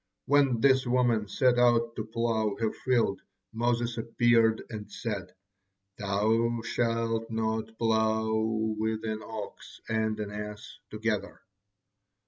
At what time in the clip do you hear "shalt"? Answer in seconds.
6.63-7.29